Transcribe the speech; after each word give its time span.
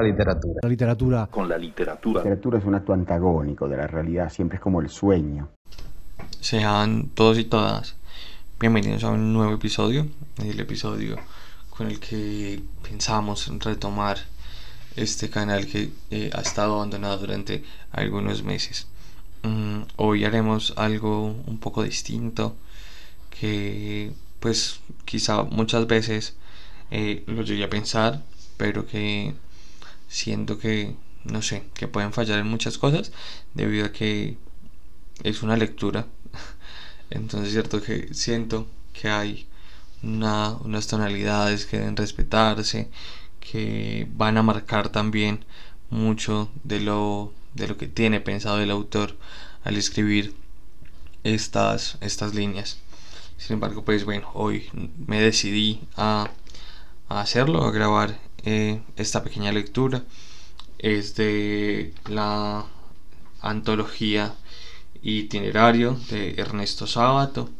la 0.00 0.08
literatura. 0.08 0.60
La 0.62 0.68
literatura. 0.68 1.26
Con 1.26 1.48
la 1.48 1.58
literatura. 1.58 2.20
La 2.20 2.24
literatura 2.24 2.58
es 2.58 2.64
un 2.64 2.74
acto 2.74 2.92
antagónico 2.92 3.68
de 3.68 3.76
la 3.76 3.86
realidad, 3.86 4.30
siempre 4.30 4.56
es 4.56 4.62
como 4.62 4.80
el 4.80 4.88
sueño. 4.88 5.48
Sean 6.40 7.10
todos 7.14 7.38
y 7.38 7.44
todas 7.44 7.96
bienvenidos 8.58 9.04
a 9.04 9.10
un 9.10 9.32
nuevo 9.32 9.54
episodio, 9.54 10.06
el 10.38 10.58
episodio 10.60 11.16
con 11.70 11.86
el 11.86 11.98
que 11.98 12.62
pensamos 12.82 13.50
retomar 13.58 14.18
este 14.96 15.30
canal 15.30 15.66
que 15.66 15.90
eh, 16.10 16.30
ha 16.34 16.40
estado 16.40 16.74
abandonado 16.74 17.18
durante 17.18 17.64
algunos 17.92 18.42
meses. 18.42 18.86
Mm, 19.42 19.82
hoy 19.96 20.24
haremos 20.24 20.74
algo 20.76 21.26
un 21.46 21.58
poco 21.58 21.82
distinto 21.82 22.54
que 23.30 24.12
pues 24.40 24.80
quizá 25.04 25.42
muchas 25.42 25.86
veces 25.86 26.36
eh, 26.90 27.22
lo 27.26 27.42
llegué 27.42 27.64
a 27.64 27.70
pensar, 27.70 28.22
pero 28.58 28.86
que 28.86 29.34
siento 30.10 30.58
que, 30.58 30.96
no 31.24 31.40
sé, 31.40 31.64
que 31.72 31.88
pueden 31.88 32.12
fallar 32.12 32.38
en 32.40 32.48
muchas 32.48 32.76
cosas 32.76 33.12
debido 33.54 33.86
a 33.86 33.92
que 33.92 34.36
es 35.22 35.42
una 35.42 35.56
lectura. 35.56 36.06
Entonces 37.10 37.48
es 37.48 37.54
cierto 37.54 37.80
que 37.80 38.12
siento 38.12 38.66
que 38.92 39.08
hay 39.08 39.46
una, 40.02 40.50
unas 40.58 40.86
tonalidades 40.86 41.64
que 41.64 41.78
deben 41.78 41.96
respetarse, 41.96 42.90
que 43.40 44.06
van 44.14 44.36
a 44.36 44.42
marcar 44.42 44.90
también 44.90 45.44
mucho 45.90 46.50
de 46.64 46.80
lo, 46.80 47.32
de 47.54 47.68
lo 47.68 47.76
que 47.76 47.86
tiene 47.88 48.20
pensado 48.20 48.60
el 48.60 48.70
autor 48.70 49.16
al 49.64 49.76
escribir 49.76 50.34
estas, 51.24 51.98
estas 52.00 52.34
líneas. 52.34 52.78
Sin 53.36 53.54
embargo, 53.54 53.84
pues 53.84 54.04
bueno, 54.04 54.30
hoy 54.34 54.68
me 55.06 55.20
decidí 55.20 55.80
a, 55.96 56.30
hacerlo, 57.08 57.64
a 57.64 57.72
grabar 57.72 58.18
eh, 58.44 58.80
esta 58.96 59.22
pequeña 59.22 59.52
lectura. 59.52 60.04
Es 60.78 61.14
de 61.16 61.92
la 62.08 62.66
antología 63.40 64.34
itinerario 65.02 65.98
de 66.10 66.34
Ernesto 66.36 66.86
Sábato. 66.86 67.50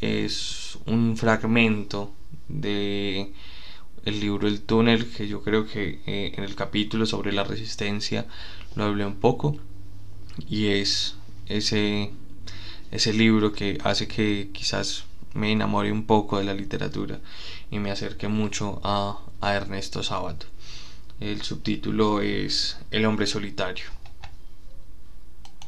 Es 0.00 0.78
un 0.86 1.16
fragmento 1.16 2.12
de 2.48 3.32
el 4.04 4.20
libro 4.20 4.46
El 4.46 4.60
túnel 4.60 5.10
que 5.10 5.26
yo 5.26 5.42
creo 5.42 5.66
que 5.66 6.00
eh, 6.06 6.32
en 6.36 6.44
el 6.44 6.54
capítulo 6.54 7.06
sobre 7.06 7.32
la 7.32 7.44
resistencia 7.44 8.26
lo 8.76 8.84
hablé 8.84 9.06
un 9.06 9.16
poco 9.16 9.56
y 10.48 10.66
es 10.66 11.16
ese 11.46 12.10
ese 12.90 13.12
libro 13.12 13.52
que 13.52 13.78
hace 13.82 14.06
que 14.06 14.50
quizás 14.52 15.04
me 15.34 15.52
enamore 15.52 15.92
un 15.92 16.06
poco 16.06 16.38
de 16.38 16.44
la 16.44 16.54
literatura 16.54 17.18
y 17.70 17.78
me 17.78 17.90
acerque 17.90 18.28
mucho 18.28 18.80
a, 18.82 19.20
Ernesto 19.42 20.02
Sábato. 20.02 20.46
El 21.20 21.42
subtítulo 21.42 22.20
es 22.20 22.78
El 22.90 23.04
hombre 23.04 23.26
solitario. 23.26 23.84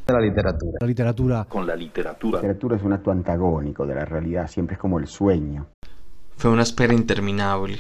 La 0.06 0.20
literatura. 0.20 0.78
La 0.80 0.86
literatura. 0.86 1.44
Con 1.44 1.66
la 1.66 1.76
literatura. 1.76 2.38
La 2.38 2.48
literatura 2.48 2.76
es 2.76 2.82
un 2.82 2.92
acto 2.92 3.10
antagónico 3.10 3.86
de 3.86 3.94
la 3.94 4.04
realidad, 4.04 4.48
siempre 4.48 4.74
es 4.74 4.80
como 4.80 4.98
el 4.98 5.08
sueño. 5.08 5.66
Fue 6.36 6.50
una 6.50 6.62
espera 6.62 6.94
interminable. 6.94 7.78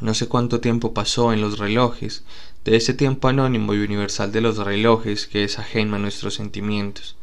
No 0.00 0.14
sé 0.14 0.28
cuánto 0.28 0.60
tiempo 0.60 0.94
pasó 0.94 1.32
en 1.32 1.40
los 1.40 1.58
relojes, 1.58 2.24
de 2.64 2.76
ese 2.76 2.92
tiempo 2.92 3.28
anónimo 3.28 3.72
y 3.74 3.78
universal 3.78 4.32
de 4.32 4.40
los 4.40 4.58
relojes 4.58 5.26
que 5.26 5.44
es 5.44 5.58
ajeno 5.58 5.96
a 5.96 5.98
nuestros 5.98 6.34
sentimientos 6.34 7.16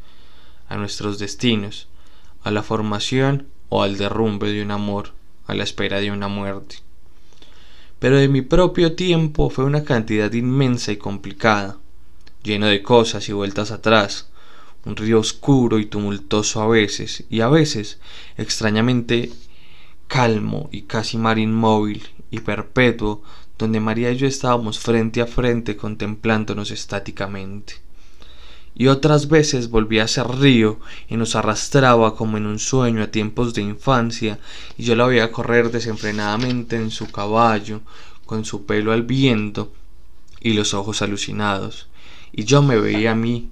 a 0.68 0.76
nuestros 0.76 1.18
destinos, 1.18 1.88
a 2.42 2.50
la 2.50 2.62
formación 2.62 3.48
o 3.76 3.82
al 3.82 3.96
derrumbe 3.96 4.52
de 4.52 4.62
un 4.62 4.70
amor, 4.70 5.14
a 5.48 5.54
la 5.56 5.64
espera 5.64 5.98
de 5.98 6.12
una 6.12 6.28
muerte. 6.28 6.76
Pero 7.98 8.18
de 8.18 8.28
mi 8.28 8.40
propio 8.40 8.94
tiempo 8.94 9.50
fue 9.50 9.64
una 9.64 9.82
cantidad 9.82 10.32
inmensa 10.32 10.92
y 10.92 10.96
complicada, 10.96 11.78
lleno 12.44 12.68
de 12.68 12.84
cosas 12.84 13.28
y 13.28 13.32
vueltas 13.32 13.72
atrás, 13.72 14.30
un 14.84 14.94
río 14.94 15.18
oscuro 15.18 15.80
y 15.80 15.86
tumultuoso 15.86 16.62
a 16.62 16.68
veces, 16.68 17.24
y 17.28 17.40
a 17.40 17.48
veces 17.48 17.98
extrañamente 18.36 19.32
calmo 20.06 20.68
y 20.70 20.82
casi 20.82 21.18
mar 21.18 21.40
inmóvil 21.40 22.04
y 22.30 22.38
perpetuo, 22.38 23.24
donde 23.58 23.80
María 23.80 24.12
y 24.12 24.16
yo 24.16 24.28
estábamos 24.28 24.78
frente 24.78 25.20
a 25.20 25.26
frente 25.26 25.76
contemplándonos 25.76 26.70
estáticamente 26.70 27.82
y 28.74 28.88
otras 28.88 29.28
veces 29.28 29.70
volvía 29.70 30.04
a 30.04 30.08
ser 30.08 30.28
río 30.28 30.80
y 31.08 31.16
nos 31.16 31.36
arrastraba 31.36 32.16
como 32.16 32.36
en 32.36 32.46
un 32.46 32.58
sueño 32.58 33.02
a 33.02 33.10
tiempos 33.10 33.54
de 33.54 33.62
infancia 33.62 34.38
y 34.76 34.84
yo 34.84 34.96
la 34.96 35.06
veía 35.06 35.30
correr 35.30 35.70
desenfrenadamente 35.70 36.76
en 36.76 36.90
su 36.90 37.10
caballo 37.10 37.82
con 38.26 38.44
su 38.44 38.66
pelo 38.66 38.92
al 38.92 39.02
viento 39.02 39.72
y 40.40 40.54
los 40.54 40.74
ojos 40.74 41.02
alucinados. 41.02 41.88
Y 42.32 42.44
yo 42.44 42.62
me 42.62 42.78
veía 42.78 43.12
a 43.12 43.16
mí 43.16 43.50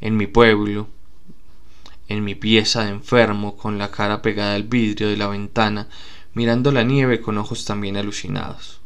en 0.00 0.16
mi 0.16 0.26
pueblo 0.26 0.88
en 2.08 2.24
mi 2.24 2.34
pieza 2.34 2.84
de 2.84 2.90
enfermo 2.90 3.56
con 3.56 3.78
la 3.78 3.90
cara 3.90 4.20
pegada 4.20 4.56
al 4.56 4.64
vidrio 4.64 5.08
de 5.08 5.16
la 5.16 5.28
ventana 5.28 5.88
mirando 6.34 6.72
la 6.72 6.82
nieve 6.82 7.20
con 7.20 7.38
ojos 7.38 7.64
también 7.64 7.96
alucinados 7.96 8.79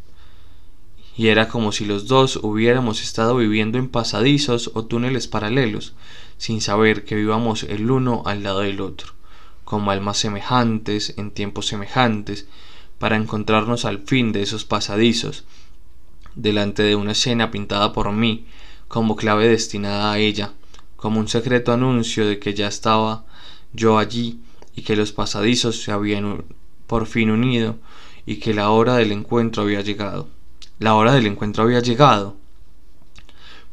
y 1.16 1.28
era 1.28 1.48
como 1.48 1.72
si 1.72 1.84
los 1.84 2.06
dos 2.08 2.40
hubiéramos 2.42 3.02
estado 3.02 3.36
viviendo 3.36 3.78
en 3.78 3.88
pasadizos 3.88 4.70
o 4.74 4.84
túneles 4.84 5.28
paralelos, 5.28 5.94
sin 6.38 6.60
saber 6.60 7.04
que 7.04 7.14
vivamos 7.14 7.62
el 7.62 7.90
uno 7.90 8.22
al 8.26 8.42
lado 8.42 8.60
del 8.60 8.80
otro, 8.80 9.12
como 9.64 9.90
almas 9.90 10.18
semejantes 10.18 11.14
en 11.16 11.30
tiempos 11.30 11.66
semejantes, 11.66 12.48
para 12.98 13.16
encontrarnos 13.16 13.84
al 13.84 14.00
fin 14.00 14.32
de 14.32 14.42
esos 14.42 14.64
pasadizos, 14.64 15.44
delante 16.34 16.82
de 16.82 16.96
una 16.96 17.12
escena 17.12 17.50
pintada 17.50 17.92
por 17.92 18.10
mí, 18.12 18.46
como 18.88 19.14
clave 19.14 19.48
destinada 19.48 20.12
a 20.12 20.18
ella, 20.18 20.52
como 20.96 21.20
un 21.20 21.28
secreto 21.28 21.72
anuncio 21.72 22.26
de 22.26 22.38
que 22.38 22.54
ya 22.54 22.66
estaba 22.66 23.24
yo 23.72 23.98
allí 23.98 24.40
y 24.74 24.82
que 24.82 24.96
los 24.96 25.12
pasadizos 25.12 25.82
se 25.82 25.92
habían 25.92 26.44
por 26.86 27.06
fin 27.06 27.30
unido 27.30 27.76
y 28.26 28.36
que 28.36 28.54
la 28.54 28.70
hora 28.70 28.96
del 28.96 29.12
encuentro 29.12 29.62
había 29.62 29.80
llegado. 29.80 30.28
La 30.78 30.94
hora 30.94 31.12
del 31.12 31.26
encuentro 31.26 31.62
había 31.62 31.80
llegado. 31.80 32.36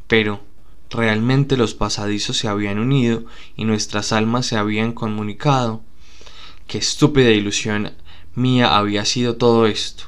Pero, 0.08 0.42
¿realmente 0.90 1.58
los 1.58 1.74
pasadizos 1.74 2.38
se 2.38 2.48
habían 2.48 2.78
unido 2.78 3.24
y 3.56 3.66
nuestras 3.66 4.12
almas 4.12 4.46
se 4.46 4.58
habían 4.58 4.92
comunicado? 4.94 5.82
Qué 6.68 6.78
estúpida 6.78 7.32
ilusión 7.32 7.92
mía 8.36 8.78
había 8.78 9.06
sido 9.06 9.36
todo 9.36 9.66
esto. 9.66 10.04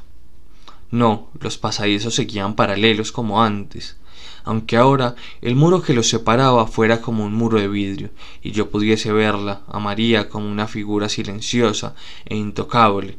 No, 0.92 1.30
los 1.40 1.58
pasadizos 1.58 2.14
seguían 2.14 2.56
paralelos 2.56 3.12
como 3.12 3.42
antes, 3.42 3.98
aunque 4.44 4.78
ahora 4.78 5.16
el 5.42 5.56
muro 5.56 5.82
que 5.82 5.94
los 5.94 6.08
separaba 6.08 6.68
fuera 6.68 7.02
como 7.02 7.26
un 7.26 7.34
muro 7.34 7.60
de 7.60 7.68
vidrio, 7.68 8.12
y 8.44 8.52
yo 8.52 8.70
pudiese 8.70 9.12
verla, 9.12 9.64
a 9.68 9.80
María, 9.80 10.30
como 10.30 10.48
una 10.52 10.68
figura 10.68 11.10
silenciosa 11.10 11.96
e 12.26 12.36
intocable. 12.36 13.18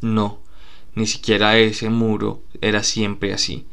No, 0.00 0.38
ni 0.94 1.06
siquiera 1.06 1.58
ese 1.58 1.90
muro 1.90 2.42
era 2.60 2.82
siempre 2.82 3.32
así. 3.32 3.66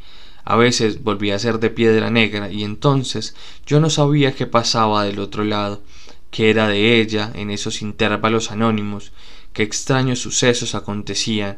A 0.43 0.55
veces 0.55 1.03
volvía 1.03 1.35
a 1.35 1.39
ser 1.39 1.59
de 1.59 1.69
piedra 1.69 2.09
negra 2.09 2.49
y 2.51 2.63
entonces 2.63 3.35
yo 3.65 3.79
no 3.79 3.89
sabía 3.89 4.33
qué 4.33 4.47
pasaba 4.47 5.03
del 5.03 5.19
otro 5.19 5.43
lado, 5.43 5.83
qué 6.31 6.49
era 6.49 6.67
de 6.67 7.01
ella 7.01 7.31
en 7.35 7.51
esos 7.51 7.81
intervalos 7.81 8.51
anónimos, 8.51 9.11
qué 9.51 9.63
extraños 9.63 10.19
sucesos 10.19 10.75
acontecían, 10.75 11.57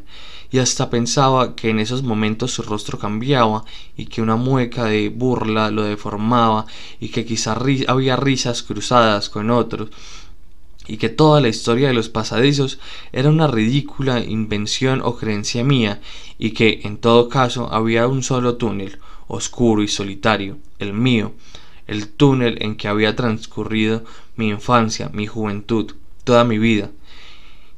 y 0.52 0.58
hasta 0.58 0.90
pensaba 0.90 1.56
que 1.56 1.70
en 1.70 1.80
esos 1.80 2.02
momentos 2.02 2.52
su 2.52 2.64
rostro 2.64 2.98
cambiaba 2.98 3.64
y 3.96 4.08
que 4.08 4.22
una 4.22 4.36
mueca 4.36 4.86
de 4.86 5.10
burla 5.10 5.70
lo 5.70 5.84
deformaba 5.84 6.66
y 7.00 7.10
que 7.10 7.26
quizá 7.26 7.56
había 7.88 8.16
risas 8.16 8.64
cruzadas 8.64 9.30
con 9.30 9.52
otros 9.52 9.90
y 10.90 10.98
que 10.98 11.10
toda 11.10 11.40
la 11.40 11.50
historia 11.50 11.88
de 11.88 11.94
los 11.94 12.10
pasadizos 12.10 12.80
era 13.14 13.30
una 13.30 13.48
ridícula 13.48 14.20
invención 14.20 15.02
o 15.04 15.16
creencia 15.16 15.64
mía, 15.64 16.02
y 16.40 16.52
que, 16.52 16.82
en 16.84 16.98
todo 16.98 17.30
caso, 17.30 17.72
había 17.72 18.08
un 18.08 18.24
solo 18.24 18.56
túnel, 18.56 18.98
oscuro 19.28 19.84
y 19.84 19.88
solitario, 19.88 20.58
el 20.80 20.94
mío, 20.94 21.34
el 21.86 22.10
túnel 22.10 22.58
en 22.62 22.76
que 22.76 22.88
había 22.88 23.16
transcurrido 23.16 24.04
mi 24.36 24.50
infancia, 24.50 25.12
mi 25.14 25.28
juventud, 25.28 25.94
toda 26.24 26.44
mi 26.44 26.58
vida. 26.58 26.90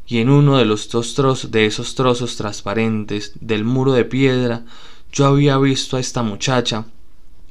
Y 0.08 0.20
en 0.20 0.30
uno 0.30 0.58
de 0.58 0.66
los 0.66 0.88
trozos 0.88 1.52
de 1.52 1.66
esos 1.66 1.96
trozos 1.96 2.38
transparentes 2.38 3.34
del 3.42 3.66
muro 3.66 3.92
de 3.92 4.06
piedra, 4.06 4.64
yo 5.12 5.26
había 5.26 5.58
visto 5.58 5.98
a 5.98 6.00
esta 6.00 6.24
muchacha 6.24 6.86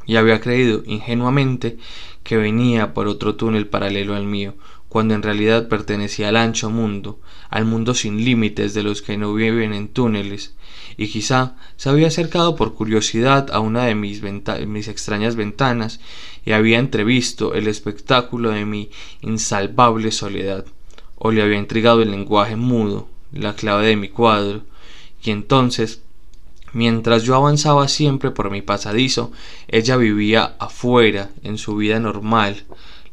y 0.06 0.16
había 0.16 0.40
creído 0.40 0.82
ingenuamente 0.86 1.76
que 2.22 2.36
venía 2.36 2.94
por 2.94 3.08
otro 3.08 3.34
túnel 3.34 3.66
paralelo 3.66 4.14
al 4.14 4.24
mío, 4.24 4.54
cuando 4.90 5.14
en 5.14 5.22
realidad 5.22 5.68
pertenecía 5.68 6.30
al 6.30 6.36
ancho 6.36 6.68
mundo, 6.68 7.20
al 7.48 7.64
mundo 7.64 7.94
sin 7.94 8.24
límites 8.24 8.74
de 8.74 8.82
los 8.82 9.02
que 9.02 9.16
no 9.16 9.32
viven 9.32 9.72
en 9.72 9.86
túneles, 9.86 10.56
y 10.96 11.06
quizá 11.06 11.54
se 11.76 11.88
había 11.88 12.08
acercado 12.08 12.56
por 12.56 12.74
curiosidad 12.74 13.52
a 13.52 13.60
una 13.60 13.84
de 13.84 13.94
mis, 13.94 14.88
extrañas 14.88 15.36
ventanas 15.36 16.00
y 16.44 16.50
había 16.50 16.80
entrevisto 16.80 17.54
el 17.54 17.68
espectáculo 17.68 18.50
de 18.50 18.66
mi 18.66 18.90
insalvable 19.20 20.10
soledad, 20.10 20.66
o 21.14 21.30
le 21.30 21.42
había 21.42 21.58
intrigado 21.58 22.02
el 22.02 22.10
lenguaje 22.10 22.56
mudo, 22.56 23.08
la 23.32 23.54
clave 23.54 23.86
de 23.86 23.96
mi 23.96 24.08
cuadro, 24.08 24.62
y 25.22 25.30
entonces 25.30 26.02
Mientras 26.72 27.24
yo 27.24 27.34
avanzaba 27.34 27.88
siempre 27.88 28.30
por 28.30 28.48
mi 28.48 28.62
pasadizo, 28.62 29.32
ella 29.66 29.96
vivía 29.96 30.54
afuera, 30.60 31.30
en 31.42 31.58
su 31.58 31.74
vida 31.74 31.98
normal, 31.98 32.62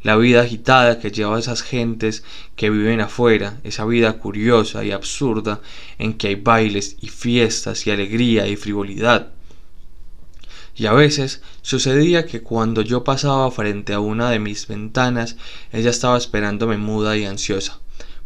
la 0.03 0.15
vida 0.15 0.41
agitada 0.41 0.99
que 0.99 1.11
lleva 1.11 1.35
a 1.35 1.39
esas 1.39 1.61
gentes 1.61 2.23
que 2.55 2.69
viven 2.69 3.01
afuera, 3.01 3.59
esa 3.63 3.85
vida 3.85 4.13
curiosa 4.13 4.83
y 4.83 4.91
absurda 4.91 5.61
en 5.97 6.13
que 6.13 6.27
hay 6.27 6.35
bailes 6.35 6.97
y 7.01 7.09
fiestas 7.09 7.87
y 7.87 7.91
alegría 7.91 8.47
y 8.47 8.55
frivolidad. 8.55 9.31
Y 10.75 10.85
a 10.85 10.93
veces 10.93 11.41
sucedía 11.61 12.25
que 12.25 12.41
cuando 12.41 12.81
yo 12.81 13.03
pasaba 13.03 13.49
frente 13.49 13.93
a 13.93 13.99
una 13.99 14.29
de 14.29 14.39
mis 14.39 14.67
ventanas, 14.67 15.35
ella 15.71 15.89
estaba 15.89 16.17
esperándome 16.17 16.77
muda 16.77 17.17
y 17.17 17.25
ansiosa, 17.25 17.79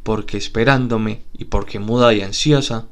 porque 0.04 0.38
esperándome 0.38 1.24
y 1.34 1.46
porque 1.46 1.80
muda 1.80 2.14
y 2.14 2.22
ansiosa 2.22 2.88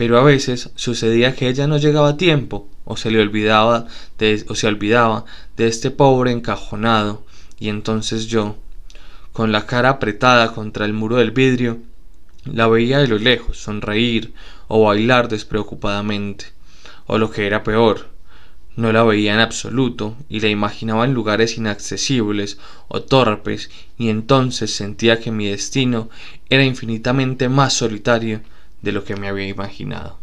pero 0.00 0.18
a 0.18 0.22
veces 0.22 0.70
sucedía 0.76 1.34
que 1.34 1.46
ella 1.46 1.66
no 1.66 1.76
llegaba 1.76 2.08
a 2.08 2.16
tiempo 2.16 2.70
o 2.86 2.96
se 2.96 3.10
le 3.10 3.20
olvidaba 3.20 3.86
de, 4.18 4.46
o 4.48 4.54
se 4.54 4.66
olvidaba 4.66 5.26
de 5.58 5.66
este 5.66 5.90
pobre 5.90 6.32
encajonado 6.32 7.22
y 7.60 7.68
entonces 7.68 8.26
yo 8.26 8.56
con 9.32 9.52
la 9.52 9.66
cara 9.66 9.90
apretada 9.90 10.52
contra 10.52 10.84
el 10.86 10.92
muro 10.92 11.16
del 11.16 11.30
vidrio 11.30 11.78
la 12.44 12.66
veía 12.66 12.98
de 12.98 13.06
lo 13.06 13.18
lejos 13.18 13.58
sonreír 13.58 14.32
o 14.66 14.84
bailar 14.84 15.28
despreocupadamente 15.28 16.46
o 17.06 17.18
lo 17.18 17.30
que 17.30 17.46
era 17.46 17.62
peor 17.62 18.08
no 18.76 18.92
la 18.92 19.02
veía 19.02 19.34
en 19.34 19.40
absoluto 19.40 20.16
y 20.28 20.40
la 20.40 20.48
imaginaba 20.48 21.04
en 21.04 21.12
lugares 21.12 21.58
inaccesibles 21.58 22.58
o 22.88 23.02
torpes 23.02 23.70
y 23.98 24.08
entonces 24.08 24.74
sentía 24.74 25.20
que 25.20 25.30
mi 25.30 25.48
destino 25.48 26.08
era 26.48 26.64
infinitamente 26.64 27.48
más 27.48 27.74
solitario 27.74 28.40
de 28.80 28.92
lo 28.92 29.04
que 29.04 29.16
me 29.16 29.28
había 29.28 29.48
imaginado. 29.48 30.19